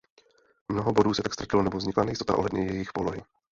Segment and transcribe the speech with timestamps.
[0.71, 3.21] Mnoho bodů se tak ztratilo nebo vznikla nejistota ohledně jejich polohy.